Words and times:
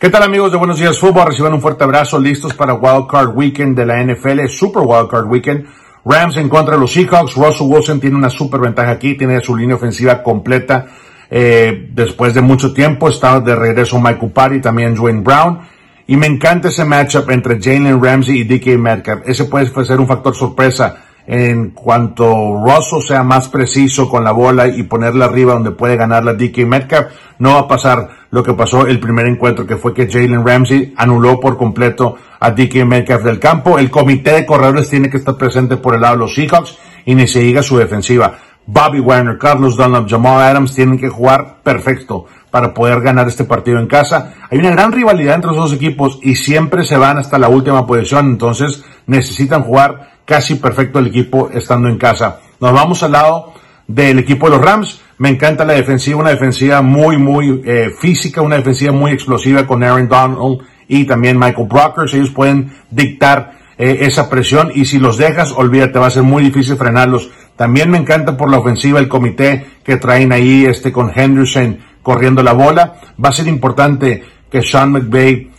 ¿Qué 0.00 0.10
tal 0.10 0.22
amigos 0.22 0.52
de 0.52 0.58
Buenos 0.58 0.78
Días 0.78 0.96
Fútbol? 0.96 1.26
Reciban 1.26 1.54
un 1.54 1.60
fuerte 1.60 1.82
abrazo, 1.82 2.20
listos 2.20 2.54
para 2.54 2.74
Wild 2.74 3.08
Card 3.10 3.36
Weekend 3.36 3.76
de 3.76 3.84
la 3.84 4.00
NFL, 4.00 4.46
Super 4.46 4.84
Wild 4.86 5.08
Card 5.10 5.26
Weekend. 5.26 5.66
Rams 6.04 6.36
en 6.36 6.48
contra 6.48 6.76
los 6.76 6.92
Seahawks. 6.92 7.34
Russell 7.34 7.66
Wilson 7.66 7.98
tiene 7.98 8.14
una 8.14 8.30
super 8.30 8.60
ventaja 8.60 8.92
aquí, 8.92 9.16
tiene 9.16 9.40
su 9.40 9.56
línea 9.56 9.74
ofensiva 9.74 10.22
completa. 10.22 10.86
Eh, 11.28 11.88
después 11.92 12.32
de 12.32 12.42
mucho 12.42 12.72
tiempo 12.72 13.08
está 13.08 13.40
de 13.40 13.56
regreso 13.56 13.98
Michael 13.98 14.30
Party, 14.30 14.60
también 14.60 14.94
Dwayne 14.94 15.22
Brown. 15.22 15.62
Y 16.06 16.16
me 16.16 16.28
encanta 16.28 16.68
ese 16.68 16.84
matchup 16.84 17.28
entre 17.30 17.60
Jalen 17.60 18.00
Ramsey 18.00 18.42
y 18.42 18.44
DK 18.44 18.78
Metcalf. 18.78 19.22
Ese 19.28 19.46
puede 19.46 19.66
ser 19.84 19.98
un 19.98 20.06
factor 20.06 20.32
sorpresa 20.32 21.07
en 21.30 21.72
cuanto 21.72 22.64
Russell 22.64 23.02
sea 23.06 23.22
más 23.22 23.50
preciso 23.50 24.08
con 24.08 24.24
la 24.24 24.32
bola 24.32 24.66
y 24.66 24.84
ponerla 24.84 25.26
arriba 25.26 25.52
donde 25.52 25.72
puede 25.72 25.94
ganar 25.94 26.24
la 26.24 26.32
DK 26.32 26.66
Metcalf, 26.66 27.08
no 27.38 27.52
va 27.52 27.58
a 27.60 27.68
pasar 27.68 28.08
lo 28.30 28.42
que 28.42 28.54
pasó 28.54 28.86
el 28.86 28.98
primer 28.98 29.26
encuentro, 29.26 29.66
que 29.66 29.76
fue 29.76 29.92
que 29.92 30.10
Jalen 30.10 30.44
Ramsey 30.44 30.94
anuló 30.96 31.38
por 31.38 31.58
completo 31.58 32.16
a 32.40 32.50
DK 32.50 32.86
Metcalf 32.86 33.24
del 33.24 33.38
campo. 33.38 33.78
El 33.78 33.90
comité 33.90 34.32
de 34.32 34.46
corredores 34.46 34.88
tiene 34.88 35.10
que 35.10 35.18
estar 35.18 35.36
presente 35.36 35.76
por 35.76 35.94
el 35.94 36.00
lado 36.00 36.14
de 36.14 36.20
los 36.20 36.34
Seahawks 36.34 36.78
y 37.04 37.14
ni 37.14 37.28
se 37.28 37.40
diga 37.40 37.62
su 37.62 37.76
defensiva. 37.76 38.32
Bobby 38.64 39.00
Warner, 39.00 39.36
Carlos 39.36 39.76
Dunlap, 39.76 40.08
Jamal 40.08 40.40
Adams 40.40 40.74
tienen 40.74 40.98
que 40.98 41.10
jugar 41.10 41.58
perfecto 41.62 42.24
para 42.50 42.72
poder 42.72 43.02
ganar 43.02 43.28
este 43.28 43.44
partido 43.44 43.78
en 43.78 43.86
casa. 43.86 44.32
Hay 44.50 44.58
una 44.58 44.70
gran 44.70 44.92
rivalidad 44.92 45.34
entre 45.34 45.50
los 45.50 45.58
dos 45.58 45.72
equipos 45.74 46.20
y 46.22 46.36
siempre 46.36 46.84
se 46.84 46.96
van 46.96 47.18
hasta 47.18 47.38
la 47.38 47.50
última 47.50 47.86
posición, 47.86 48.28
entonces 48.28 48.82
necesitan 49.06 49.62
jugar 49.62 50.17
casi 50.28 50.56
perfecto 50.56 50.98
el 50.98 51.06
equipo 51.06 51.48
estando 51.50 51.88
en 51.88 51.96
casa. 51.96 52.40
Nos 52.60 52.74
vamos 52.74 53.02
al 53.02 53.12
lado 53.12 53.54
del 53.86 54.18
equipo 54.18 54.50
de 54.50 54.56
los 54.56 54.64
Rams. 54.64 55.00
Me 55.16 55.30
encanta 55.30 55.64
la 55.64 55.72
defensiva, 55.72 56.20
una 56.20 56.28
defensiva 56.28 56.82
muy, 56.82 57.16
muy 57.16 57.62
eh, 57.64 57.88
física, 57.98 58.42
una 58.42 58.56
defensiva 58.56 58.92
muy 58.92 59.12
explosiva 59.12 59.66
con 59.66 59.82
Aaron 59.82 60.06
Donald 60.06 60.58
y 60.86 61.06
también 61.06 61.38
Michael 61.38 61.66
Brockers. 61.66 62.12
Ellos 62.12 62.28
pueden 62.28 62.70
dictar 62.90 63.52
eh, 63.78 64.00
esa 64.02 64.28
presión 64.28 64.70
y 64.74 64.84
si 64.84 64.98
los 64.98 65.16
dejas, 65.16 65.50
olvídate, 65.50 65.98
va 65.98 66.08
a 66.08 66.10
ser 66.10 66.24
muy 66.24 66.42
difícil 66.42 66.76
frenarlos. 66.76 67.30
También 67.56 67.90
me 67.90 67.96
encanta 67.96 68.36
por 68.36 68.50
la 68.50 68.58
ofensiva 68.58 69.00
el 69.00 69.08
comité 69.08 69.66
que 69.82 69.96
traen 69.96 70.32
ahí 70.32 70.66
este 70.66 70.92
con 70.92 71.10
Henderson 71.12 71.78
corriendo 72.02 72.42
la 72.42 72.52
bola. 72.52 73.00
Va 73.22 73.30
a 73.30 73.32
ser 73.32 73.46
importante 73.48 74.22
que 74.50 74.60
Sean 74.60 74.92
McVay 74.92 75.50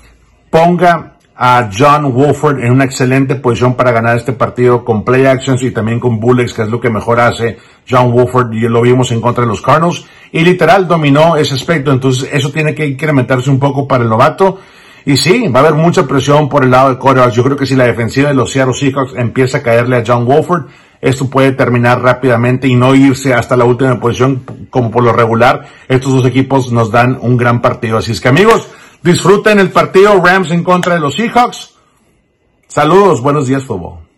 ponga 0.52 1.16
a 1.42 1.70
John 1.76 2.14
Wolford 2.14 2.60
en 2.66 2.74
una 2.74 2.84
excelente 2.84 3.36
posición 3.36 3.76
para 3.76 3.94
ganar 3.94 4.18
este 4.18 4.34
partido 4.34 4.84
con 4.84 5.06
play 5.06 5.26
actions 5.26 5.64
y 5.64 5.72
también 5.72 5.98
con 5.98 6.20
bullets, 6.20 6.54
que 6.54 6.64
es 6.64 6.68
lo 6.68 6.82
que 6.82 6.90
mejor 6.90 7.22
hace 7.22 7.58
John 7.90 8.12
Wolford 8.12 8.54
y 8.54 8.68
lo 8.68 8.82
vimos 8.82 9.10
en 9.14 9.22
contra 9.22 9.46
de 9.46 9.48
los 9.48 9.62
Cardinals 9.62 10.06
y 10.34 10.42
literal 10.42 10.86
dominó 10.86 11.38
ese 11.38 11.56
aspecto, 11.56 11.94
entonces 11.94 12.30
eso 12.34 12.52
tiene 12.52 12.76
que 12.76 12.86
incrementarse 12.86 13.50
un 13.50 13.58
poco 13.58 13.88
para 13.88 14.04
el 14.04 14.10
novato 14.10 14.60
y 15.06 15.16
sí, 15.16 15.48
va 15.48 15.62
a 15.62 15.64
haber 15.64 15.76
mucha 15.76 16.06
presión 16.06 16.50
por 16.50 16.66
el 16.66 16.72
lado 16.72 16.90
de 16.90 16.98
quarterbacks. 16.98 17.34
Yo 17.34 17.44
creo 17.44 17.56
que 17.56 17.66
si 17.66 17.76
la 17.76 17.86
defensiva 17.86 18.28
de 18.28 18.36
los 18.36 18.52
Seattle 18.52 18.74
Seahawks 18.74 19.14
empieza 19.16 19.60
a 19.60 19.64
caerle 19.64 19.96
a 19.96 20.04
John 20.06 20.26
Wolford, 20.26 20.66
esto 21.00 21.30
puede 21.30 21.54
terminar 21.54 22.02
rápidamente 22.02 22.68
y 22.68 22.76
no 22.76 22.94
irse 22.94 23.34
hasta 23.34 23.56
la 23.56 23.64
última 23.64 23.98
posición 23.98 24.44
como 24.70 24.92
por 24.92 25.04
lo 25.04 25.14
regular. 25.14 25.66
Estos 25.88 26.14
dos 26.14 26.26
equipos 26.26 26.74
nos 26.74 26.92
dan 26.92 27.18
un 27.22 27.38
gran 27.38 27.62
partido. 27.62 27.98
Así 27.98 28.12
es 28.12 28.20
que 28.20 28.28
amigos, 28.28 28.68
Disfruten 29.02 29.60
el 29.60 29.72
partido 29.72 30.22
Rams 30.22 30.52
en 30.52 30.64
contra 30.64 30.96
de 30.96 31.00
los 31.00 31.16
Seahawks. 31.16 31.76
Saludos, 32.68 33.22
buenos 33.22 33.48
días, 33.48 33.64
fútbol. 33.64 34.09